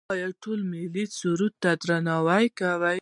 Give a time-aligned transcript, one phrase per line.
[0.13, 2.97] آیا ټول ملي سرود ته درناوی کوي؟